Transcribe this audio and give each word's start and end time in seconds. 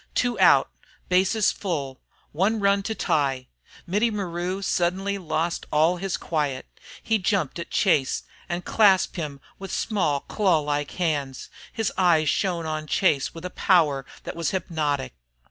Two 0.15 0.39
out, 0.39 0.71
bases 1.09 1.51
full, 1.51 2.01
one 2.31 2.59
run 2.59 2.81
to 2.81 2.95
tie! 2.95 3.49
Mittie 3.85 4.09
Maru 4.09 4.63
suddenly 4.63 5.19
lost 5.19 5.67
all 5.71 5.97
his 5.97 6.17
quiet; 6.17 6.65
he 7.03 7.19
jumped 7.19 7.59
at 7.59 7.69
Chase 7.69 8.23
and 8.49 8.65
clasped 8.65 9.15
him 9.17 9.39
with 9.59 9.71
small, 9.71 10.21
claw 10.21 10.57
like 10.57 10.89
hands; 10.93 11.49
his 11.71 11.93
eyes 11.99 12.29
shone 12.29 12.65
on 12.65 12.87
Chase 12.87 13.35
with 13.35 13.45
a 13.45 13.51
power 13.51 14.03
that 14.23 14.35
was 14.35 14.49
hypnotic. 14.49 15.13